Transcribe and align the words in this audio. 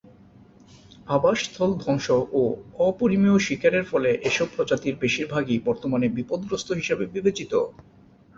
আবাসস্থল 1.07 1.71
ধ্বংস 1.81 2.07
ও 2.33 2.41
অপরিমেয় 2.81 3.39
শিকারের 3.39 3.85
ফলে 3.85 4.09
এসব 4.23 4.47
প্রজাতির 4.55 4.95
বেশিরভাগই 4.95 5.57
বর্তমানে 5.67 6.07
বিপদগ্রস্ত 6.17 6.69
হিসেবে 6.73 7.03
বিবেচিত। 7.07 7.53